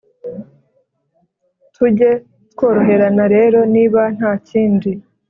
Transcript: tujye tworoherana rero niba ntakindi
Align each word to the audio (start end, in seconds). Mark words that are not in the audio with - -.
tujye 1.73 2.11
tworoherana 2.51 3.25
rero 3.35 3.59
niba 3.73 4.01
ntakindi 4.15 4.91